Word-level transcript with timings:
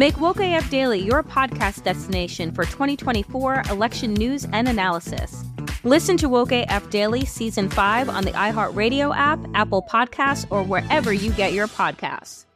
Make 0.00 0.18
Woke 0.18 0.40
AF 0.40 0.70
Daily 0.70 0.98
your 1.00 1.22
podcast 1.22 1.82
destination 1.82 2.52
for 2.52 2.64
2024 2.64 3.64
election 3.68 4.14
news 4.14 4.46
and 4.50 4.66
analysis. 4.66 5.44
Listen 5.84 6.16
to 6.16 6.26
Woke 6.26 6.52
AF 6.52 6.88
Daily 6.88 7.26
Season 7.26 7.68
5 7.68 8.08
on 8.08 8.24
the 8.24 8.30
iHeartRadio 8.30 9.14
app, 9.14 9.38
Apple 9.52 9.82
Podcasts, 9.82 10.46
or 10.48 10.62
wherever 10.62 11.12
you 11.12 11.30
get 11.32 11.52
your 11.52 11.66
podcasts. 11.66 12.46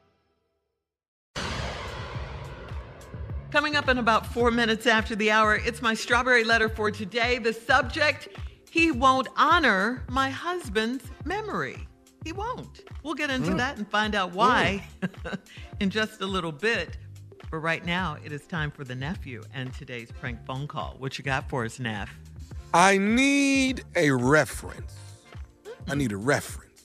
Coming 3.50 3.76
up 3.76 3.90
in 3.90 3.98
about 3.98 4.24
four 4.32 4.50
minutes 4.50 4.86
after 4.86 5.14
the 5.14 5.30
hour, 5.30 5.54
it's 5.54 5.82
my 5.82 5.92
strawberry 5.92 6.44
letter 6.44 6.70
for 6.70 6.90
today. 6.90 7.36
The 7.36 7.52
subject 7.52 8.28
He 8.70 8.90
won't 8.90 9.28
honor 9.36 10.02
my 10.08 10.30
husband's 10.30 11.04
memory. 11.26 11.86
He 12.24 12.32
won't. 12.32 12.84
We'll 13.02 13.12
get 13.12 13.28
into 13.28 13.50
Mm. 13.50 13.58
that 13.58 13.76
and 13.76 13.86
find 13.86 14.14
out 14.14 14.32
why 14.32 14.88
in 15.80 15.90
just 15.90 16.22
a 16.22 16.26
little 16.26 16.50
bit. 16.50 16.96
But 17.54 17.60
right 17.60 17.86
now, 17.86 18.16
it 18.24 18.32
is 18.32 18.48
time 18.48 18.72
for 18.72 18.82
the 18.82 18.96
nephew 18.96 19.44
and 19.54 19.72
today's 19.72 20.10
prank 20.10 20.44
phone 20.44 20.66
call. 20.66 20.96
What 20.98 21.18
you 21.18 21.22
got 21.22 21.48
for 21.48 21.64
us, 21.64 21.78
Neff? 21.78 22.10
I 22.74 22.98
need 22.98 23.84
a 23.94 24.10
reference. 24.10 24.96
I 25.86 25.94
need 25.94 26.10
a 26.10 26.16
reference. 26.16 26.82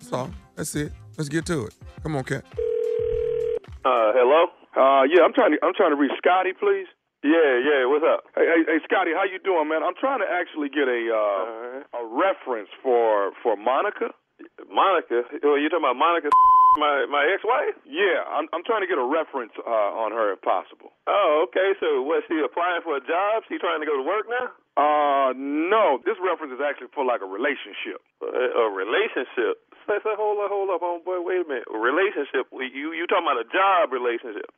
So 0.00 0.30
that's 0.56 0.76
it. 0.76 0.92
Let's 1.16 1.30
get 1.30 1.46
to 1.46 1.64
it. 1.64 1.74
Come 2.02 2.16
on, 2.16 2.24
Cat. 2.24 2.44
Uh, 2.52 4.12
hello. 4.12 4.52
Uh, 4.76 5.08
yeah, 5.08 5.24
I'm 5.24 5.32
trying 5.32 5.52
to 5.52 5.58
I'm 5.64 5.72
trying 5.72 5.92
to 5.92 5.96
reach 5.96 6.12
Scotty, 6.18 6.52
please. 6.52 6.84
Yeah, 7.24 7.56
yeah. 7.64 7.88
What's 7.88 8.04
up? 8.04 8.24
Hey, 8.36 8.44
hey, 8.44 8.76
hey, 8.76 8.78
Scotty, 8.84 9.12
how 9.16 9.24
you 9.24 9.38
doing, 9.42 9.70
man? 9.70 9.82
I'm 9.82 9.96
trying 9.98 10.20
to 10.20 10.28
actually 10.28 10.68
get 10.68 10.84
a 10.84 11.00
uh, 11.16 11.96
a 11.96 12.04
reference 12.04 12.68
for 12.82 13.32
for 13.42 13.56
Monica. 13.56 14.12
Monica? 14.70 15.24
Oh, 15.44 15.56
you 15.56 15.68
talking 15.68 15.84
about 15.84 15.98
Monica, 15.98 16.28
my 16.78 17.06
my 17.10 17.26
ex-wife? 17.28 17.76
Yeah, 17.84 18.24
I'm 18.28 18.46
I'm 18.52 18.64
trying 18.64 18.82
to 18.82 18.90
get 18.90 18.96
a 18.96 19.04
reference 19.04 19.52
uh, 19.58 19.90
on 20.00 20.12
her 20.12 20.32
if 20.34 20.40
possible. 20.42 20.92
Oh, 21.06 21.46
okay. 21.48 21.74
So, 21.80 22.02
was 22.02 22.22
she 22.28 22.38
applying 22.40 22.82
for 22.82 22.96
a 22.96 23.02
job? 23.04 23.44
She 23.48 23.58
trying 23.58 23.80
to 23.80 23.88
go 23.88 23.96
to 23.98 24.06
work 24.06 24.26
now? 24.30 24.52
Uh, 24.78 25.34
no. 25.36 25.98
This 26.06 26.16
reference 26.22 26.54
is 26.54 26.62
actually 26.62 26.94
for 26.94 27.04
like 27.04 27.20
a 27.20 27.28
relationship. 27.28 28.00
A, 28.22 28.26
a 28.28 28.66
relationship? 28.70 29.60
Say, 29.88 29.98
say, 30.04 30.14
hold 30.14 30.38
up, 30.40 30.52
hold 30.52 30.70
up, 30.70 30.80
homeboy. 30.80 31.24
Wait 31.24 31.42
a 31.42 31.48
minute. 31.48 31.68
A 31.68 31.78
relationship? 31.78 32.46
You 32.52 32.94
you 32.94 33.04
talking 33.10 33.26
about 33.26 33.42
a 33.42 33.48
job 33.50 33.90
relationship? 33.90 34.48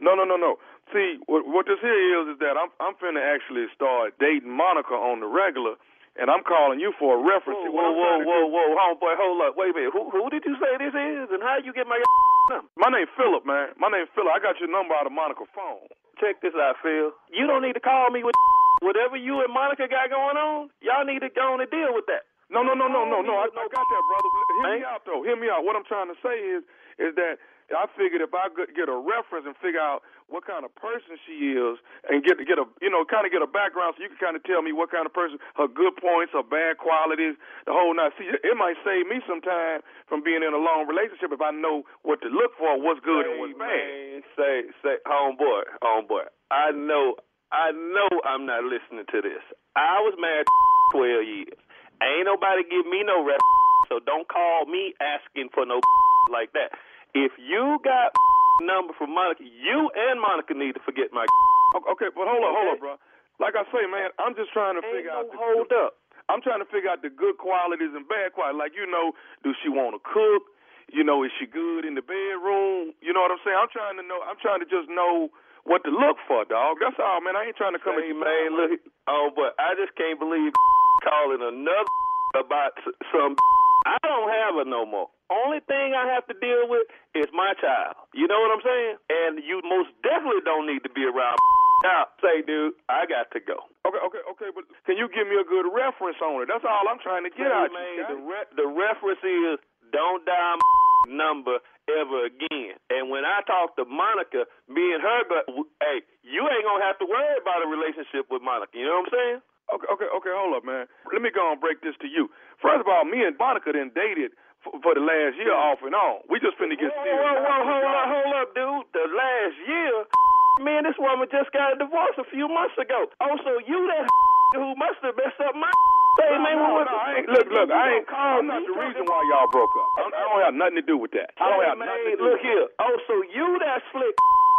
No, 0.00 0.16
no, 0.16 0.24
no, 0.24 0.36
no. 0.40 0.56
See, 0.96 1.20
what, 1.28 1.46
what 1.46 1.66
this 1.68 1.78
here 1.84 2.24
is 2.24 2.34
is 2.34 2.38
that 2.40 2.56
I'm 2.56 2.72
I'm 2.80 2.96
finna 2.96 3.20
actually 3.20 3.66
start 3.74 4.16
dating 4.18 4.50
Monica 4.50 4.96
on 4.96 5.20
the 5.20 5.28
regular, 5.28 5.76
and 6.20 6.28
I'm 6.28 6.44
calling 6.44 6.76
you 6.78 6.92
for 7.00 7.16
a 7.16 7.20
reference. 7.24 7.64
Whoa, 7.64 7.72
whoa, 7.72 8.20
whoa, 8.20 8.44
whoa, 8.52 8.68
homeboy, 8.76 9.16
hold 9.16 9.40
up, 9.40 9.56
wait 9.56 9.72
a 9.72 9.74
minute. 9.74 9.96
Who 9.96 10.12
who 10.12 10.28
did 10.28 10.44
you 10.44 10.52
say 10.60 10.76
this 10.76 10.92
is, 10.92 11.32
and 11.32 11.40
how 11.40 11.56
you 11.64 11.72
get 11.72 11.88
my 11.88 11.96
number? 11.96 12.68
My 12.76 12.92
name 12.92 13.08
Philip, 13.16 13.48
man. 13.48 13.72
My 13.80 13.88
name 13.88 14.04
Philip. 14.12 14.28
I 14.28 14.38
got 14.38 14.60
your 14.60 14.68
number 14.68 14.92
out 14.92 15.08
of 15.08 15.16
Monica's 15.16 15.48
phone. 15.56 15.88
Check 16.20 16.44
this 16.44 16.52
out, 16.52 16.76
Phil. 16.84 17.16
You 17.32 17.48
don't 17.48 17.64
need 17.64 17.72
to 17.80 17.82
call 17.82 18.12
me 18.12 18.20
with 18.20 18.36
whatever 18.84 19.16
you 19.16 19.40
and 19.40 19.48
Monica 19.48 19.88
got 19.88 20.12
going 20.12 20.36
on. 20.36 20.68
Y'all 20.84 21.08
need 21.08 21.24
to 21.24 21.32
go 21.32 21.56
on 21.56 21.64
and 21.64 21.72
deal 21.72 21.96
with 21.96 22.04
that. 22.12 22.28
No, 22.52 22.60
no, 22.66 22.74
no, 22.74 22.90
no, 22.90 23.06
no, 23.06 23.22
no. 23.22 23.34
I, 23.40 23.46
I 23.46 23.64
got 23.70 23.86
that, 23.86 24.04
brother. 24.04 24.28
Hear 24.60 24.70
me 24.76 24.82
out, 24.84 25.02
though. 25.06 25.22
Hear 25.22 25.38
me 25.38 25.46
out. 25.48 25.62
What 25.62 25.78
I'm 25.78 25.86
trying 25.86 26.10
to 26.10 26.18
say 26.18 26.34
is, 26.34 26.66
is 26.98 27.14
that 27.14 27.38
I 27.70 27.86
figured 27.94 28.18
if 28.20 28.34
I 28.34 28.50
could 28.50 28.74
get 28.74 28.90
a 28.90 28.98
reference 28.98 29.46
and 29.46 29.54
figure 29.62 29.80
out 29.80 30.02
what 30.30 30.46
kind 30.46 30.62
of 30.62 30.70
person 30.78 31.18
she 31.26 31.58
is, 31.58 31.76
and 32.06 32.22
get 32.22 32.38
to 32.38 32.46
get 32.46 32.56
a 32.56 32.64
you 32.78 32.88
know 32.88 33.02
kind 33.04 33.26
of 33.26 33.34
get 33.34 33.42
a 33.42 33.50
background, 33.50 33.98
so 33.98 34.02
you 34.02 34.08
can 34.08 34.22
kind 34.22 34.38
of 34.38 34.42
tell 34.46 34.62
me 34.62 34.70
what 34.70 34.88
kind 34.94 35.04
of 35.04 35.12
person, 35.12 35.42
her 35.58 35.66
good 35.66 35.98
points, 35.98 36.30
her 36.32 36.46
bad 36.46 36.78
qualities, 36.78 37.34
the 37.66 37.74
whole 37.74 37.90
nine. 37.92 38.14
See, 38.14 38.30
it 38.30 38.56
might 38.56 38.78
save 38.86 39.10
me 39.10 39.18
some 39.26 39.42
time 39.42 39.82
from 40.06 40.22
being 40.22 40.46
in 40.46 40.54
a 40.54 40.62
long 40.62 40.86
relationship 40.86 41.34
if 41.34 41.42
I 41.42 41.50
know 41.50 41.82
what 42.06 42.22
to 42.22 42.30
look 42.30 42.54
for, 42.56 42.78
what's 42.78 43.02
good 43.02 43.26
and 43.26 43.42
what's 43.42 43.58
bad. 43.58 44.22
Say, 44.38 44.70
say, 44.80 44.96
homeboy, 45.04 45.66
homeboy. 45.82 46.30
I 46.54 46.70
know, 46.70 47.18
I 47.50 47.74
know, 47.74 48.08
I'm 48.22 48.46
not 48.46 48.62
listening 48.64 49.04
to 49.10 49.18
this. 49.20 49.42
I 49.74 49.98
was 50.06 50.14
married 50.16 50.46
twelve 50.94 51.26
years. 51.26 51.58
Ain't 52.00 52.24
nobody 52.24 52.62
give 52.64 52.86
me 52.86 53.02
no 53.04 53.20
rep, 53.26 53.42
so 53.90 53.98
don't 54.00 54.26
call 54.30 54.64
me 54.64 54.94
asking 55.02 55.50
for 55.52 55.66
no 55.66 55.82
like 56.32 56.54
that. 56.54 56.72
If 57.12 57.32
you 57.36 57.78
got 57.82 58.14
number 58.60 58.92
from 58.94 59.12
Monica, 59.12 59.42
you 59.42 59.90
and 59.92 60.20
Monica 60.20 60.54
need 60.54 60.76
to 60.76 60.82
forget 60.84 61.10
my. 61.12 61.26
Okay, 61.70 62.10
but 62.10 62.26
hold 62.26 62.42
up, 62.42 62.50
hold 62.50 62.68
up, 62.74 62.78
bro. 62.82 62.94
Like 63.38 63.54
I 63.54 63.62
say, 63.70 63.86
man, 63.86 64.10
I'm 64.18 64.34
just 64.34 64.50
trying 64.50 64.74
to 64.74 64.82
figure 64.82 65.14
out. 65.14 65.30
The, 65.30 65.38
hold 65.38 65.70
up. 65.70 66.02
I'm 66.26 66.42
trying 66.42 66.58
to 66.58 66.66
figure 66.66 66.90
out 66.90 66.98
the 66.98 67.14
good 67.14 67.38
qualities 67.38 67.94
and 67.94 68.02
bad 68.10 68.34
qualities. 68.34 68.58
Like 68.58 68.74
you 68.74 68.90
know, 68.90 69.14
do 69.46 69.54
she 69.62 69.70
want 69.70 69.94
to 69.94 70.02
cook? 70.02 70.50
You 70.90 71.06
know, 71.06 71.22
is 71.22 71.30
she 71.38 71.46
good 71.46 71.86
in 71.86 71.94
the 71.94 72.02
bedroom? 72.02 72.90
You 72.98 73.14
know 73.14 73.22
what 73.22 73.30
I'm 73.30 73.38
saying? 73.46 73.54
I'm 73.54 73.70
trying 73.70 73.96
to 74.02 74.04
know. 74.06 74.18
I'm 74.26 74.34
trying 74.42 74.58
to 74.58 74.66
just 74.66 74.90
know 74.90 75.30
what 75.62 75.86
to 75.86 75.94
look 75.94 76.18
for, 76.26 76.42
dog. 76.42 76.82
That's 76.82 76.98
all, 76.98 77.22
man. 77.22 77.38
I 77.38 77.46
ain't 77.46 77.58
trying 77.58 77.78
to 77.78 77.82
come. 77.82 77.94
Hey, 77.94 78.10
man, 78.10 78.58
look. 78.58 78.82
Oh, 79.06 79.30
but 79.30 79.54
I 79.62 79.78
just 79.78 79.94
can't 79.94 80.18
believe 80.18 80.50
calling 81.06 81.38
another 81.38 81.94
about 82.42 82.74
some 83.14 83.38
I 83.86 83.96
don't 84.04 84.28
have 84.28 84.54
her 84.60 84.66
no 84.68 84.84
more. 84.84 85.08
Only 85.30 85.62
thing 85.64 85.94
I 85.94 86.10
have 86.10 86.26
to 86.26 86.36
deal 86.36 86.66
with 86.66 86.84
is 87.14 87.30
my 87.32 87.54
child. 87.56 87.96
You 88.12 88.26
know 88.26 88.40
what 88.42 88.50
I'm 88.52 88.64
saying? 88.64 88.94
And 89.08 89.32
you 89.40 89.62
most 89.62 89.94
definitely 90.02 90.42
don't 90.44 90.66
need 90.66 90.82
to 90.82 90.92
be 90.92 91.06
around 91.06 91.38
now. 91.86 92.10
Say, 92.18 92.42
dude, 92.42 92.74
I 92.90 93.06
got 93.06 93.30
to 93.32 93.40
go. 93.40 93.70
Okay, 93.86 94.02
okay, 94.02 94.22
okay, 94.36 94.50
but 94.52 94.66
can 94.84 94.98
you 94.98 95.08
give 95.08 95.30
me 95.30 95.38
a 95.38 95.46
good 95.46 95.70
reference 95.70 96.18
on 96.20 96.42
it? 96.44 96.50
That's 96.50 96.66
all 96.66 96.84
I'm 96.90 97.00
trying 97.00 97.24
to 97.24 97.32
get 97.32 97.48
hey, 97.48 97.54
out 97.54 97.70
man, 97.72 97.94
you. 97.96 98.04
The, 98.10 98.20
re- 98.20 98.50
the 98.58 98.68
reference 98.68 99.22
is 99.22 99.56
don't 99.94 100.26
dial 100.26 100.58
number 101.08 101.62
ever 101.88 102.26
again. 102.26 102.76
And 102.90 103.10
when 103.10 103.24
I 103.24 103.42
talk 103.46 103.74
to 103.78 103.84
Monica, 103.86 104.46
me 104.68 104.94
and 104.94 105.02
her, 105.02 105.20
but 105.26 105.48
hey, 105.82 106.04
you 106.22 106.46
ain't 106.46 106.66
gonna 106.66 106.84
have 106.84 106.98
to 107.00 107.06
worry 107.06 107.38
about 107.40 107.64
a 107.64 107.68
relationship 107.70 108.30
with 108.30 108.42
Monica. 108.42 108.74
You 108.76 108.86
know 108.86 109.02
what 109.02 109.10
I'm 109.10 109.14
saying? 109.14 109.40
Okay, 109.70 109.88
okay, 109.90 110.08
okay. 110.10 110.32
Hold 110.34 110.58
up, 110.58 110.64
man. 110.66 110.90
Let 111.12 111.22
me 111.22 111.30
go 111.30 111.52
and 111.52 111.60
break 111.60 111.80
this 111.80 111.94
to 112.02 112.08
you. 112.08 112.30
First 112.58 112.82
of 112.82 112.88
all, 112.90 113.06
me 113.06 113.22
and 113.22 113.38
Monica 113.38 113.70
then 113.70 113.94
dated 113.94 114.34
for, 114.66 114.74
for 114.82 114.92
the 114.94 115.04
last 115.04 115.38
year 115.38 115.54
off 115.54 115.80
and 115.86 115.94
on. 115.94 116.26
We 116.28 116.42
just 116.42 116.58
finna 116.58 116.76
get 116.76 116.90
serious. 116.90 117.16
Whoa, 117.16 117.38
whoa, 117.38 117.60
hold 117.64 117.86
up, 117.86 118.06
hold 118.10 118.34
up, 118.34 118.48
dude. 118.54 118.86
The 118.92 119.04
last 119.08 119.56
year, 119.64 119.94
man, 120.66 120.84
this 120.84 120.98
woman 120.98 121.30
just 121.30 121.54
got 121.54 121.74
a 121.74 121.76
divorce 121.78 122.16
a 122.18 122.26
few 122.28 122.50
months 122.50 122.76
ago. 122.76 123.08
Oh, 123.22 123.34
so 123.46 123.62
you 123.64 123.78
that 123.94 124.04
who 124.58 124.74
must 124.76 124.98
have 125.06 125.16
messed 125.16 125.40
up 125.40 125.54
my 125.54 125.70
Hey, 126.18 126.36
man, 126.42 126.58
no, 126.58 126.82
no, 126.82 126.90
I 126.90 127.22
ain't, 127.22 127.28
look, 127.30 127.46
look, 127.46 127.70
I 127.70 128.02
ain't. 128.02 128.06
I'm 128.10 128.50
not 128.50 128.66
the 128.66 128.74
reason 128.74 129.06
why 129.06 129.20
y'all 129.30 129.46
broke 129.48 129.70
up. 129.70 129.88
I, 129.94 130.00
I 130.10 130.22
don't 130.26 130.42
have 130.42 130.56
nothing 130.58 130.78
to 130.82 130.86
do 130.86 130.98
with 130.98 131.14
that. 131.14 131.30
I 131.38 131.46
don't 131.48 131.62
have 131.62 131.78
nothing 131.78 132.12
to 132.12 132.16
do. 132.18 132.24
Look 132.26 132.42
here. 132.42 132.66
Oh, 132.82 132.94
so 133.06 133.14
you 133.30 133.46
that 133.62 133.80
slick? 133.94 134.16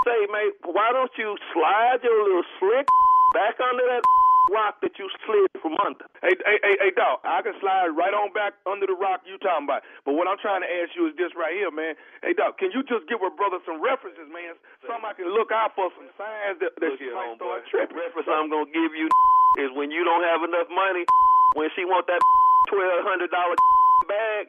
Say, 0.07 0.19
man, 0.33 0.49
why 0.65 0.89
don't 0.95 1.11
you 1.19 1.37
slide 1.53 2.01
your 2.01 2.17
little 2.23 2.47
slick 2.57 2.87
back 3.37 3.59
under 3.61 3.85
that 3.85 4.01
rock 4.49 4.81
that 4.81 4.97
you 4.97 5.05
slid 5.27 5.51
from 5.61 5.77
under. 5.85 6.07
Hey, 6.25 6.33
hey, 6.41 6.57
hey, 6.65 6.75
hey, 6.81 6.91
dog, 6.97 7.21
I 7.21 7.45
can 7.45 7.53
slide 7.61 7.93
right 7.93 8.13
on 8.15 8.33
back 8.33 8.57
under 8.65 8.89
the 8.89 8.97
rock 8.97 9.21
you 9.27 9.37
talking 9.37 9.69
about. 9.69 9.85
But 10.07 10.17
what 10.17 10.25
I'm 10.25 10.41
trying 10.41 10.65
to 10.65 10.69
ask 10.69 10.97
you 10.97 11.05
is 11.05 11.13
this 11.15 11.31
right 11.37 11.53
here, 11.53 11.69
man. 11.69 11.93
Hey, 12.25 12.33
dog, 12.33 12.57
can 12.57 12.73
you 12.73 12.81
just 12.87 13.05
give 13.05 13.21
a 13.21 13.29
brother 13.29 13.61
some 13.63 13.77
references, 13.77 14.25
man? 14.31 14.57
Something 14.87 15.05
I 15.05 15.13
can 15.13 15.29
look 15.29 15.53
out 15.53 15.77
for, 15.77 15.93
some 15.93 16.09
signs 16.17 16.57
that, 16.65 16.73
that 16.81 16.91
she 16.97 17.11
might 17.13 17.37
start 17.37 17.67
tripping. 17.69 17.93
The 17.93 18.01
reference 18.09 18.29
I'm 18.31 18.49
going 18.49 18.69
to 18.69 18.73
give 18.73 18.91
you 18.97 19.07
is 19.61 19.69
when 19.77 19.93
you 19.93 20.01
don't 20.01 20.25
have 20.25 20.41
enough 20.41 20.71
money, 20.71 21.05
when 21.53 21.69
she 21.75 21.83
want 21.83 22.07
that 22.07 22.21
$1,200 22.71 23.27
bag, 24.07 24.47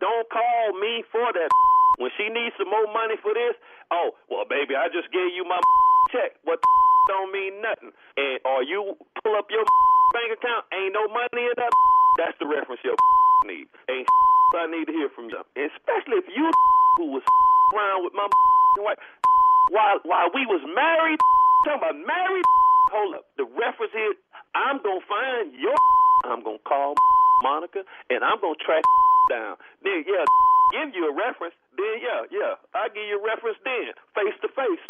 don't 0.00 0.26
call 0.28 0.74
me 0.80 1.04
for 1.12 1.32
that. 1.32 1.50
When 1.98 2.10
she 2.16 2.32
needs 2.32 2.56
some 2.56 2.72
more 2.72 2.88
money 2.88 3.20
for 3.20 3.36
this, 3.36 3.54
oh, 3.92 4.16
well, 4.32 4.48
baby, 4.48 4.72
I 4.72 4.88
just 4.88 5.12
gave 5.12 5.36
you 5.36 5.44
my 5.44 5.60
check. 6.10 6.40
What 6.44 6.58
don't 7.08 7.30
mean 7.32 7.62
nothing. 7.62 7.92
And 8.16 8.40
or 8.44 8.62
you 8.62 8.96
pull 9.22 9.36
up 9.36 9.46
your 9.48 9.64
bank 10.12 10.34
account, 10.34 10.66
ain't 10.74 10.92
no 10.92 11.06
money 11.08 11.46
in 11.46 11.56
that. 11.56 11.72
That's 12.18 12.36
the 12.42 12.46
reference 12.46 12.82
your 12.84 12.96
need. 13.46 13.70
Ain't 13.88 14.08
I 14.58 14.66
need 14.66 14.90
to 14.90 14.92
hear 14.92 15.08
from 15.14 15.30
you. 15.30 15.38
Especially 15.54 16.18
if 16.18 16.26
you 16.26 16.50
who 16.98 17.14
was 17.14 17.22
around 17.70 18.02
with 18.02 18.14
my 18.18 18.26
wife 18.82 18.98
while 19.70 20.02
while 20.02 20.28
we 20.34 20.42
was 20.46 20.60
married. 20.74 21.18
Talking 21.64 21.78
about 21.78 21.96
married. 22.02 22.46
Hold 22.90 23.14
up. 23.14 23.24
The 23.38 23.46
reference 23.46 23.94
is 23.94 24.18
I'm 24.54 24.82
gonna 24.82 25.04
find 25.06 25.54
your. 25.54 25.76
I'm 26.26 26.42
gonna 26.42 26.62
call 26.66 26.94
Monica 27.42 27.86
and 28.10 28.24
I'm 28.24 28.40
gonna 28.42 28.58
track 28.58 28.82
down. 29.30 29.56
Then 29.86 30.02
yeah, 30.02 30.26
give 30.74 30.94
you 30.98 31.06
a 31.06 31.14
reference. 31.14 31.54
Then 31.78 32.02
yeah, 32.02 32.26
yeah, 32.34 32.54
I 32.74 32.90
give 32.90 33.06
you 33.06 33.22
a 33.22 33.24
reference. 33.24 33.56
Then 33.62 33.94
face 34.18 34.34
to 34.42 34.48
face. 34.50 34.82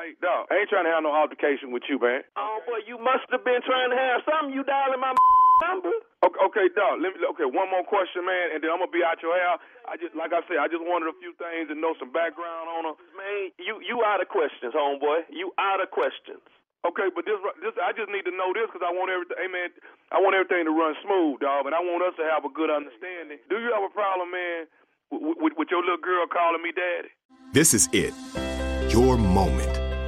Hey, 0.00 0.16
dog, 0.24 0.48
I 0.48 0.64
ain't 0.64 0.72
trying 0.72 0.88
to 0.88 0.92
have 0.96 1.04
no 1.04 1.12
altercation 1.12 1.68
with 1.68 1.84
you, 1.84 2.00
man. 2.00 2.24
Oh, 2.40 2.64
boy, 2.64 2.80
you 2.88 2.96
must 2.96 3.28
have 3.28 3.44
been 3.44 3.60
trying 3.60 3.92
to 3.92 3.98
have 3.98 4.24
something. 4.24 4.56
You 4.56 4.64
dialing 4.64 5.04
my 5.04 5.12
number. 5.68 5.92
Okay, 6.24 6.40
okay, 6.48 6.66
dog. 6.72 7.04
Let 7.04 7.12
me. 7.12 7.20
Okay, 7.36 7.44
one 7.44 7.68
more 7.68 7.84
question, 7.84 8.24
man, 8.24 8.56
and 8.56 8.64
then 8.64 8.72
I'm 8.72 8.80
gonna 8.80 8.88
be 8.94 9.04
out 9.04 9.20
your 9.20 9.36
hair. 9.36 9.60
I 9.84 10.00
just, 10.00 10.16
like 10.16 10.32
I 10.32 10.40
said, 10.48 10.64
I 10.64 10.72
just 10.72 10.80
wanted 10.80 11.12
a 11.12 11.16
few 11.20 11.36
things 11.36 11.68
and 11.68 11.76
know 11.84 11.92
some 12.00 12.08
background 12.08 12.72
on 12.72 12.88
her. 12.88 12.96
Man, 13.12 13.52
you 13.60 13.84
you 13.84 14.00
out 14.00 14.24
of 14.24 14.32
questions, 14.32 14.72
homeboy. 14.72 15.28
You 15.28 15.52
out 15.60 15.84
of 15.84 15.92
questions. 15.92 16.40
Okay, 16.88 17.12
but 17.12 17.28
this, 17.28 17.38
this, 17.62 17.76
I 17.78 17.92
just 17.94 18.10
need 18.10 18.26
to 18.26 18.34
know 18.34 18.50
this 18.56 18.66
because 18.72 18.82
I 18.82 18.90
want 18.90 19.12
everything. 19.12 19.38
Hey, 19.38 19.46
man, 19.52 19.70
I 20.08 20.18
want 20.24 20.34
everything 20.34 20.66
to 20.66 20.74
run 20.74 20.96
smooth, 21.04 21.38
dog, 21.44 21.68
and 21.68 21.76
I 21.76 21.84
want 21.84 22.00
us 22.02 22.16
to 22.16 22.24
have 22.26 22.48
a 22.48 22.50
good 22.50 22.72
understanding. 22.72 23.38
Do 23.46 23.60
you 23.60 23.70
have 23.76 23.84
a 23.86 23.92
problem, 23.92 24.32
man, 24.34 24.66
with, 25.12 25.36
with, 25.38 25.54
with 25.62 25.68
your 25.70 25.84
little 25.84 26.02
girl 26.02 26.26
calling 26.26 26.58
me 26.64 26.74
daddy? 26.74 27.12
This 27.54 27.70
is 27.70 27.86
it, 27.94 28.10
your 28.90 29.14
moment 29.14 29.81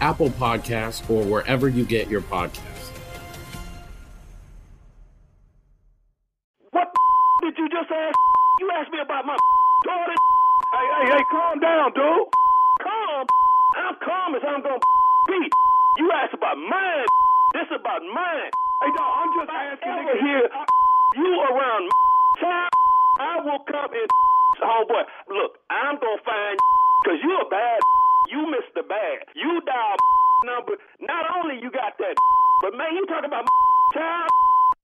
Apple 0.00 0.30
Podcasts, 0.30 1.08
or 1.10 1.24
wherever 1.24 1.68
you 1.68 1.84
get 1.84 2.08
your 2.08 2.20
podcasts. 2.20 2.90
What 6.70 6.88
did 7.42 7.54
you 7.58 7.68
just 7.68 7.90
ask? 7.90 8.16
You 8.60 8.70
asked 8.74 8.92
me 8.92 9.00
about 9.00 9.24
my 9.26 9.36
daughter. 9.84 10.14
Hey, 10.74 10.86
hey, 10.86 11.06
hey, 11.16 11.24
calm 11.30 11.58
down, 11.60 11.92
dude. 11.94 12.26
Calm. 12.82 13.26
I'm 13.76 13.94
calm 14.02 14.34
as 14.34 14.42
I'm 14.46 14.62
gonna 14.62 14.78
be. 15.28 15.40
You 15.98 16.10
asked 16.12 16.34
about 16.34 16.56
mine. 16.58 17.06
This 17.54 17.66
is 17.70 17.78
about 17.80 18.02
mine. 18.02 18.50
Hey, 18.82 18.90
dog, 18.94 19.10
I'm 19.18 19.30
just 19.38 19.50
asking. 19.50 19.88
Ever 19.88 20.16
here, 20.22 20.46
you 21.16 21.30
around 21.50 21.82
child, 22.40 22.70
I 23.18 23.34
will 23.42 23.62
come 23.66 23.90
and 23.90 24.08
homeboy. 24.62 25.04
Look, 25.30 25.58
I'm 25.70 25.98
gonna 25.98 26.22
find 26.26 26.56
because 27.02 27.18
you 27.22 27.34
a 27.42 27.48
bad. 27.48 27.78
You 28.28 28.44
missed 28.52 28.74
the 28.76 28.84
bad. 28.84 29.24
You 29.34 29.62
dial 29.64 29.96
number. 30.44 30.76
Not 31.00 31.24
only 31.40 31.56
you 31.64 31.70
got 31.72 31.96
that, 31.96 32.14
but 32.60 32.76
man, 32.76 32.92
you 32.92 33.06
talk 33.06 33.24
about 33.24 33.48
child. 33.94 34.28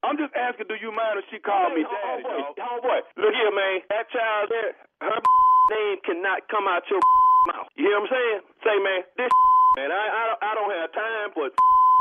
I'm 0.05 0.17
just 0.21 0.33
asking, 0.37 0.69
do 0.69 0.77
you 0.81 0.93
mind 0.93 1.17
if 1.21 1.25
she 1.33 1.41
called 1.41 1.73
me 1.77 1.85
daddy, 1.85 2.25
dog? 2.25 2.57
Homeboy, 2.57 3.01
look 3.21 3.33
here, 3.37 3.53
man. 3.53 3.81
That 3.93 4.09
child 4.13 4.49
there, 4.53 4.73
her 5.05 5.17
name 5.73 5.97
cannot 6.05 6.45
come 6.49 6.69
out 6.69 6.85
your 6.89 7.01
mouth. 7.53 7.69
You 7.77 7.89
hear 7.89 8.01
what 8.01 8.09
I'm 8.09 8.17
saying? 8.17 8.41
Say, 8.65 8.77
man, 8.81 9.01
this 9.17 9.33
man, 9.77 9.93
I 9.93 10.03
I 10.09 10.23
don't, 10.29 10.41
I 10.41 10.51
don't 10.57 10.73
have 10.81 10.91
time 10.97 11.29
for. 11.37 11.47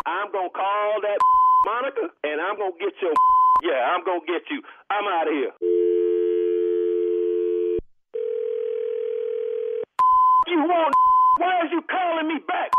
I'm 0.08 0.32
gonna 0.36 0.51
call 0.51 1.00
that 1.03 1.20
Monica, 1.67 2.08
and 2.27 2.39
I'm 2.39 2.55
gonna 2.60 2.75
get 2.79 2.91
your. 3.03 3.15
Yeah, 3.63 3.96
I'm 3.96 4.03
gonna 4.03 4.24
get 4.27 4.43
you. 4.51 4.60
I'm 4.91 5.08
out 5.08 5.27
of 5.27 5.34
here. 5.36 5.53
You 10.51 10.60
want? 10.67 10.91
Why 11.39 11.65
is 11.65 11.72
you 11.72 11.82
calling 11.89 12.27
me 12.27 12.43
back? 12.46 12.70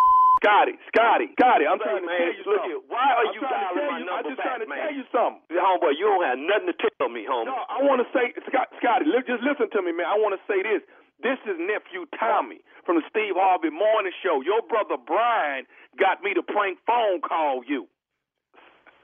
Scotty, 0.44 0.76
Scotty, 0.92 1.32
Scotty, 1.40 1.64
I'm 1.64 1.80
trying 1.80 2.04
to 2.04 2.10
tell 2.12 2.28
you 2.36 2.44
look 2.44 2.62
here, 2.68 2.76
why 2.92 3.16
are 3.16 3.32
you 3.32 3.40
dialing 3.40 3.88
my 3.88 3.98
number 4.04 4.12
I'm 4.12 4.24
just 4.28 4.36
back, 4.36 4.44
trying 4.44 4.60
to 4.60 4.68
man? 4.68 4.76
tell 4.84 4.92
you 4.92 5.03
something. 5.14 5.40
Homeboy, 5.54 5.94
you 5.94 6.10
don't 6.10 6.26
have 6.26 6.40
nothing 6.42 6.74
to 6.74 6.76
tell 6.98 7.08
me, 7.08 7.22
homie. 7.24 7.46
No, 7.46 7.54
I 7.70 7.78
want 7.86 8.02
to 8.02 8.08
say, 8.10 8.34
Scott, 8.50 8.74
Scotty, 8.82 9.06
li- 9.06 9.22
just 9.22 9.46
listen 9.46 9.70
to 9.70 9.80
me, 9.80 9.94
man. 9.94 10.10
I 10.10 10.18
want 10.18 10.34
to 10.34 10.42
say 10.50 10.60
this. 10.66 10.82
This 11.22 11.38
is 11.46 11.56
nephew 11.56 12.04
Tommy 12.18 12.60
from 12.84 12.98
the 12.98 13.06
Steve 13.08 13.38
Harvey 13.38 13.70
Morning 13.70 14.12
Show. 14.20 14.42
Your 14.42 14.60
brother 14.66 14.98
Brian 14.98 15.64
got 15.96 16.20
me 16.26 16.34
to 16.34 16.42
prank 16.42 16.82
phone 16.84 17.22
call 17.22 17.62
you. 17.64 17.86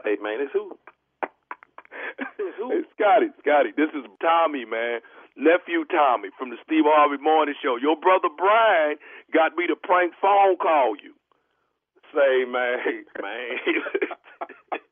Hey, 0.04 0.18
man, 0.20 0.42
it's 0.42 0.52
who? 0.52 0.74
it's 2.18 2.56
who? 2.58 2.68
Hey, 2.74 2.82
Scotty, 2.98 3.30
Scotty, 3.40 3.70
this 3.78 3.88
is 3.94 4.04
Tommy, 4.20 4.66
man. 4.66 5.00
Nephew 5.36 5.86
Tommy 5.88 6.28
from 6.36 6.50
the 6.50 6.58
Steve 6.66 6.84
Harvey 6.84 7.22
Morning 7.22 7.54
Show. 7.62 7.76
Your 7.80 7.96
brother 7.96 8.28
Brian 8.36 8.98
got 9.32 9.56
me 9.56 9.66
to 9.68 9.76
prank 9.76 10.12
phone 10.20 10.56
call 10.58 10.96
you. 10.98 11.14
Say, 12.12 12.44
man, 12.50 13.06
man. 13.22 14.80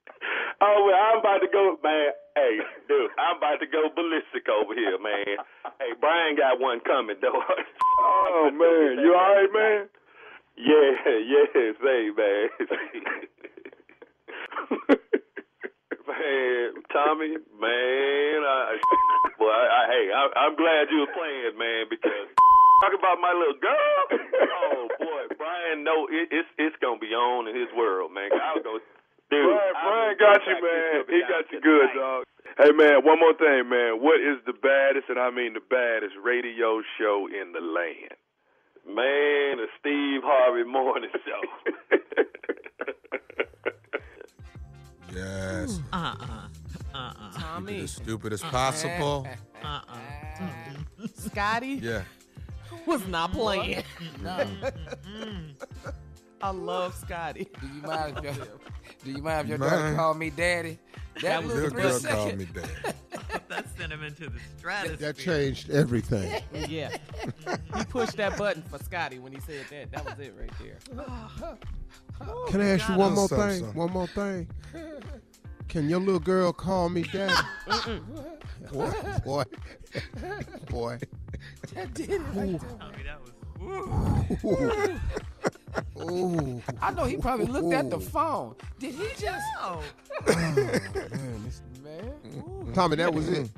oh, 0.61 0.85
well, 0.87 0.97
I'm 0.99 1.19
about 1.21 1.39
to 1.39 1.49
go, 1.53 1.77
man. 1.83 2.11
Hey, 2.35 2.59
dude, 2.89 3.11
I'm 3.19 3.37
about 3.39 3.61
to 3.61 3.67
go 3.67 3.89
ballistic 3.95 4.49
over 4.49 4.75
here, 4.75 4.99
man. 4.99 5.37
Hey, 5.79 5.93
Brian 6.01 6.37
got 6.37 6.59
one 6.61 6.81
coming, 6.81 7.17
though. 7.21 7.43
oh, 8.01 8.51
man. 8.53 8.99
You 9.05 9.15
all 9.15 9.35
right, 9.35 9.53
man? 9.53 9.89
Yeah, 10.57 10.93
yeah, 11.23 11.47
say, 11.55 12.11
man. 12.15 12.49
man, 16.09 16.73
Tommy, 16.91 17.37
man, 17.61 18.39
I, 18.43 18.79
boy, 19.39 19.47
I, 19.47 19.69
I, 19.69 19.87
hey, 19.87 20.11
I, 20.11 20.23
I'm 20.43 20.57
glad 20.57 20.91
you 20.91 20.99
were 21.05 21.13
playing, 21.15 21.55
man, 21.59 21.87
because 21.89 22.27
talk 22.83 22.95
about 22.97 23.21
my 23.21 23.33
little 23.37 23.61
girl. 23.61 24.01
Oh 24.51 24.89
boy, 24.99 25.23
Brian, 25.37 25.85
no, 25.85 26.07
it, 26.11 26.29
it's 26.33 26.49
it's 26.59 26.77
gonna 26.81 26.99
be 26.99 27.13
on 27.15 27.47
in 27.49 27.55
his 27.55 27.69
world, 27.77 28.11
man. 28.13 28.31
I'll 28.33 28.63
go, 28.63 28.79
dude. 29.31 29.45
Brian, 29.45 29.75
Brian 29.85 30.17
got 30.19 30.41
you, 30.47 30.57
man. 30.63 31.05
He 31.09 31.21
got 31.29 31.45
you 31.53 31.61
good, 31.61 31.89
dog. 31.95 32.25
Hey 32.59 32.73
man, 32.73 33.05
one 33.05 33.19
more 33.21 33.35
thing, 33.35 33.69
man. 33.69 34.03
What 34.03 34.21
is 34.21 34.39
the 34.47 34.53
baddest, 34.53 35.09
and 35.09 35.19
I 35.19 35.31
mean 35.31 35.55
the 35.55 35.61
baddest, 35.61 36.15
radio 36.23 36.83
show 36.99 37.29
in 37.29 37.53
the 37.53 37.61
land? 37.61 38.17
Man, 38.87 39.59
the 39.59 39.67
Steve 39.79 40.23
Harvey 40.25 40.65
Morning 40.69 41.11
Show. 41.13 41.43
Yes. 45.15 45.81
Uh 45.93 46.15
uh. 46.21 46.49
Uh 46.95 47.13
uh. 47.19 47.59
Keep 47.61 47.71
it 47.71 47.83
as 47.85 47.91
stupid 47.93 48.33
as 48.35 48.43
possible. 48.43 49.27
Uh 49.65 49.81
uh. 49.89 50.47
Scotty 51.15 51.81
Yeah. 51.83 52.03
was 52.87 53.07
not 53.09 53.33
playing. 53.33 53.83
No. 54.23 54.45
I 56.41 56.51
love 56.51 56.95
Scotty. 56.95 57.49
Do 57.61 57.67
you 57.67 57.83
mind 57.83 58.19
if 58.23 58.25
your, 58.25 58.35
do 58.35 58.51
you 59.13 59.23
mind 59.23 59.43
if 59.43 59.49
your 59.49 59.59
Mind? 59.59 59.71
daughter 59.71 59.95
call 59.95 60.15
me 60.15 60.31
daddy? 60.31 60.79
That, 61.23 61.43
was 61.43 61.53
Little 61.55 61.71
three 61.71 61.83
girl 61.83 61.93
seconds. 61.99 62.15
called 62.25 62.39
me 62.39 62.45
dad. 62.55 62.95
that 63.49 63.67
sent 63.77 63.93
him 63.93 64.03
into 64.05 64.29
the 64.31 64.39
stratosphere. 64.57 64.97
That 64.97 65.17
changed 65.19 65.71
everything. 65.71 66.43
Yeah. 66.69 66.91
he 67.77 67.85
pushed 67.87 68.17
that 68.19 68.37
button 68.39 68.63
for 68.63 68.79
Scotty 68.79 69.19
when 69.19 69.33
he 69.33 69.41
said 69.41 69.67
that. 69.71 69.91
That 69.93 70.05
was 70.05 70.19
it 70.27 70.35
right 70.39 70.51
there. 70.61 70.79
Oh, 72.21 72.47
Can 72.51 72.61
I 72.61 72.69
ask 72.71 72.89
you 72.89 72.97
one 72.97 73.15
more 73.15 73.29
Something, 73.29 73.49
thing? 73.49 73.59
something. 73.61 73.79
One 73.79 73.91
more 73.93 74.07
thing. 74.09 74.49
Can 75.69 75.89
your 75.89 76.01
little 76.01 76.21
girl 76.21 76.53
call 76.53 76.89
me 76.89 77.03
daddy? 77.03 77.35
boy, 78.73 78.91
boy, 79.25 79.45
boy. 80.71 80.99
That 81.75 81.95
did 81.95 82.11
it 82.11 82.21
right 82.35 82.61
Ooh. 83.61 84.25
Ooh. 84.45 85.01
I 86.81 86.91
know 86.93 87.05
he 87.05 87.17
probably 87.17 87.47
looked 87.47 87.73
at 87.75 87.91
the 87.91 88.01
phone. 88.01 88.55
Did 88.79 88.95
he 88.95 89.09
just? 89.19 89.45
Oh. 89.61 89.83
man, 90.27 90.55
this- 91.45 91.63
Man. 91.83 92.73
Tommy, 92.75 92.97
that 92.97 93.13
was 93.15 93.29
it. 93.29 93.49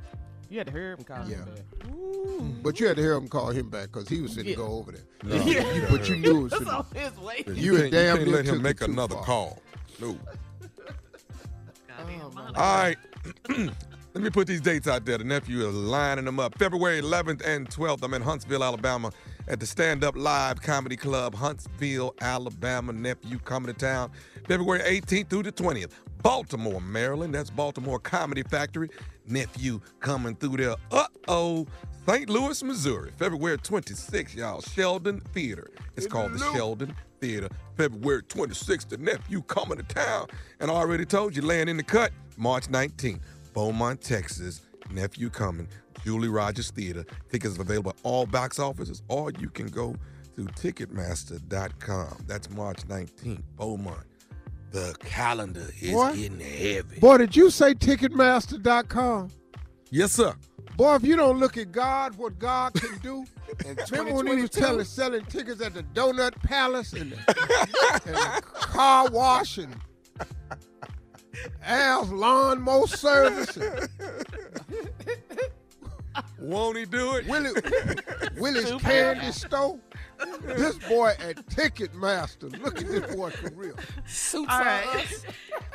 You 0.48 0.58
had 0.58 0.66
to 0.68 0.72
hear 0.72 0.92
him 0.92 1.04
call 1.04 1.28
Yeah. 1.28 1.36
him 1.36 1.44
back. 1.54 2.62
But 2.62 2.80
you 2.80 2.86
had 2.88 2.96
to 2.96 3.02
hear 3.02 3.14
him 3.14 3.28
call 3.28 3.48
him 3.50 3.68
back 3.70 3.84
because 3.92 4.08
he 4.08 4.20
was 4.20 4.36
finna 4.36 4.46
Yeah. 4.50 4.54
go 4.56 4.66
over 4.66 4.92
there. 4.92 5.02
No, 5.24 5.36
yeah. 5.44 5.72
you- 5.72 5.86
but 5.88 6.08
you 6.08 6.16
knew 6.16 6.38
it 6.38 6.42
was 6.42 6.52
That's 6.52 6.64
finna- 6.64 6.78
on 6.78 6.86
his 6.94 7.18
way. 7.18 7.44
You, 7.46 7.54
You 7.54 7.74
had 7.76 7.90
damn 7.92 8.18
you 8.18 8.24
can't 8.24 8.36
let 8.36 8.44
him 8.46 8.62
make 8.62 8.80
another 8.80 9.14
far. 9.16 9.24
call. 9.24 9.62
No. 10.00 10.18
Scotty 11.86 12.14
and 12.14 12.34
Monica. 12.34 12.60
All 12.60 12.82
right. 12.82 12.98
Let 14.12 14.24
me 14.24 14.30
put 14.30 14.48
these 14.48 14.60
dates 14.60 14.88
out 14.88 15.04
there. 15.04 15.18
The 15.18 15.24
nephew 15.24 15.66
is 15.68 15.74
lining 15.74 16.24
them 16.24 16.40
up. 16.40 16.58
February 16.58 17.00
11th 17.00 17.42
and 17.46 17.68
12th, 17.70 18.02
I'm 18.02 18.12
in 18.14 18.22
Huntsville, 18.22 18.64
Alabama 18.64 19.12
at 19.50 19.58
the 19.58 19.66
Stand 19.66 20.04
Up 20.04 20.16
Live 20.16 20.62
Comedy 20.62 20.96
Club, 20.96 21.34
Huntsville, 21.34 22.14
Alabama. 22.20 22.92
Nephew 22.92 23.40
coming 23.40 23.72
to 23.72 23.78
town. 23.78 24.12
February 24.46 24.80
18th 24.80 25.28
through 25.28 25.42
the 25.42 25.50
20th, 25.50 25.90
Baltimore, 26.22 26.80
Maryland. 26.80 27.34
That's 27.34 27.50
Baltimore 27.50 27.98
Comedy 27.98 28.44
Factory. 28.44 28.88
Nephew 29.26 29.80
coming 29.98 30.36
through 30.36 30.56
there. 30.58 30.76
Uh 30.92 31.06
oh. 31.26 31.66
St. 32.06 32.30
Louis, 32.30 32.62
Missouri, 32.62 33.10
February 33.18 33.58
26th, 33.58 34.34
y'all. 34.34 34.60
Sheldon 34.62 35.20
Theater. 35.34 35.70
It's 35.96 36.06
called 36.06 36.32
the 36.32 36.38
Sheldon 36.38 36.94
Theater. 37.20 37.48
February 37.76 38.22
26th, 38.22 38.88
the 38.88 38.96
nephew 38.98 39.42
coming 39.42 39.78
to 39.78 39.84
town. 39.84 40.26
And 40.60 40.70
I 40.70 40.74
already 40.74 41.04
told 41.04 41.36
you, 41.36 41.42
laying 41.42 41.68
in 41.68 41.76
the 41.76 41.82
cut, 41.82 42.12
March 42.36 42.68
19th, 42.68 43.20
Beaumont, 43.52 44.00
Texas. 44.00 44.62
Nephew 44.92 45.30
coming, 45.30 45.68
Julie 46.04 46.28
Rogers 46.28 46.70
Theater. 46.70 47.04
Tickets 47.30 47.58
available 47.58 47.90
at 47.90 47.96
all 48.02 48.26
box 48.26 48.58
offices, 48.58 49.02
or 49.08 49.30
you 49.38 49.50
can 49.50 49.66
go 49.66 49.94
to 50.36 50.42
Ticketmaster.com. 50.44 52.24
That's 52.26 52.50
March 52.50 52.86
19th, 52.88 53.42
Beaumont. 53.56 54.06
The 54.70 54.94
calendar 55.00 55.68
is 55.80 55.92
Boy. 55.92 56.14
getting 56.14 56.40
heavy. 56.40 57.00
Boy, 57.00 57.18
did 57.18 57.34
you 57.34 57.50
say 57.50 57.74
Ticketmaster.com? 57.74 59.30
Yes, 59.90 60.12
sir. 60.12 60.34
Boy, 60.76 60.94
if 60.94 61.04
you 61.04 61.16
don't 61.16 61.38
look 61.40 61.56
at 61.58 61.72
God, 61.72 62.16
what 62.16 62.38
God 62.38 62.74
can 62.74 62.96
do. 63.00 63.24
Remember 63.90 64.14
when 64.14 64.28
he 64.28 64.42
was 64.42 64.50
telling, 64.50 64.84
selling 64.84 65.24
tickets 65.24 65.60
at 65.60 65.74
the 65.74 65.82
Donut 65.82 66.40
Palace 66.42 66.92
and 66.92 67.12
the, 67.12 67.16
and 68.06 68.14
the 68.14 68.42
car 68.42 69.10
wash 69.10 69.58
and 69.58 69.74
Al's 71.64 72.10
lawnmower 72.10 72.86
service 72.86 73.56
and 73.56 73.88
Won't 76.40 76.78
he 76.78 76.86
do 76.86 77.16
it? 77.16 77.26
Willie, 77.26 77.50
Willie's 78.38 78.72
candy 78.82 79.30
store? 79.32 79.78
This 80.42 80.76
boy 80.88 81.14
at 81.20 81.36
Ticketmaster. 81.46 82.58
Look 82.62 82.80
at 82.80 82.88
this 82.88 83.14
boy's 83.14 83.36
career. 83.36 83.74
All 84.34 84.46
right. 84.46 85.06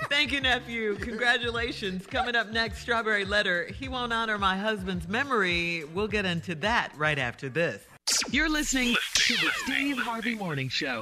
Thank 0.10 0.32
you, 0.32 0.42
nephew. 0.42 0.96
Congratulations. 0.96 2.06
Coming 2.08 2.36
up 2.36 2.52
next, 2.52 2.80
Strawberry 2.80 3.26
Letter. 3.26 3.66
He 3.68 3.88
won't 3.88 4.14
honor 4.14 4.38
my 4.38 4.58
husband's 4.58 5.08
memory. 5.08 5.84
We'll 5.94 6.08
get 6.08 6.26
into 6.26 6.56
that 6.56 6.92
right 6.98 7.18
after 7.18 7.50
this. 7.50 7.84
You're 8.30 8.50
listening 8.50 8.96
to 9.16 9.34
the 9.34 9.50
Steve 9.64 9.98
Harvey 9.98 10.36
Morning 10.36 10.70
Show. 10.70 11.02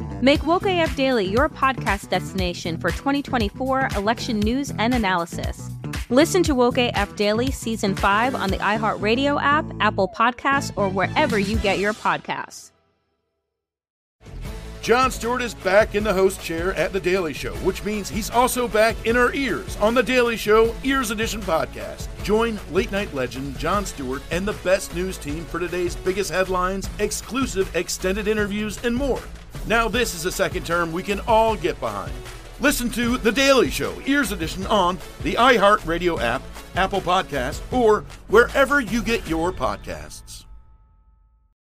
Make 0.23 0.45
Woke 0.45 0.67
AF 0.67 0.95
Daily 0.95 1.25
your 1.25 1.49
podcast 1.49 2.09
destination 2.09 2.77
for 2.77 2.91
2024 2.91 3.89
election 3.95 4.39
news 4.39 4.71
and 4.77 4.93
analysis. 4.93 5.71
Listen 6.11 6.43
to 6.43 6.53
Woke 6.53 6.77
AF 6.77 7.15
Daily 7.15 7.49
Season 7.49 7.95
5 7.95 8.35
on 8.35 8.51
the 8.51 8.57
iHeartRadio 8.57 9.41
app, 9.41 9.65
Apple 9.79 10.07
Podcasts, 10.15 10.71
or 10.75 10.89
wherever 10.89 11.39
you 11.39 11.57
get 11.57 11.79
your 11.79 11.93
podcasts. 11.93 12.69
Jon 14.83 15.09
Stewart 15.09 15.41
is 15.41 15.55
back 15.55 15.95
in 15.95 16.03
the 16.03 16.13
host 16.13 16.39
chair 16.39 16.75
at 16.75 16.93
The 16.93 16.99
Daily 16.99 17.33
Show, 17.33 17.53
which 17.57 17.83
means 17.83 18.07
he's 18.07 18.29
also 18.29 18.67
back 18.67 18.95
in 19.07 19.17
our 19.17 19.33
ears 19.33 19.75
on 19.77 19.95
The 19.95 20.03
Daily 20.03 20.37
Show 20.37 20.75
Ears 20.83 21.09
Edition 21.09 21.41
podcast. 21.41 22.07
Join 22.23 22.59
late 22.71 22.91
night 22.91 23.11
legend 23.15 23.57
Jon 23.57 23.87
Stewart 23.87 24.21
and 24.29 24.47
the 24.47 24.53
best 24.63 24.93
news 24.93 25.17
team 25.17 25.45
for 25.45 25.57
today's 25.57 25.95
biggest 25.95 26.29
headlines, 26.29 26.87
exclusive 26.99 27.75
extended 27.75 28.27
interviews, 28.27 28.83
and 28.83 28.95
more. 28.95 29.21
Now, 29.67 29.87
this 29.87 30.15
is 30.15 30.25
a 30.25 30.31
second 30.31 30.65
term 30.65 30.91
we 30.91 31.03
can 31.03 31.19
all 31.21 31.55
get 31.55 31.79
behind. 31.79 32.11
Listen 32.59 32.89
to 32.91 33.17
The 33.17 33.31
Daily 33.31 33.69
Show 33.69 33.99
Ears 34.05 34.31
Edition 34.31 34.65
on 34.67 34.97
the 35.23 35.33
iHeartRadio 35.33 36.21
app, 36.21 36.41
Apple 36.75 37.01
Podcast, 37.01 37.61
or 37.71 38.01
wherever 38.27 38.79
you 38.79 39.01
get 39.01 39.27
your 39.27 39.51
podcasts. 39.51 40.45